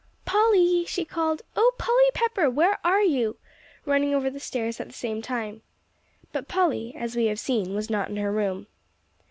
[0.25, 1.43] "Polly," she called.
[1.55, 3.37] "Oh, Polly Pepper, where are you?"
[3.85, 5.61] running over the stairs at the same time.
[6.31, 8.65] But Polly, as we have seen, was not in her room.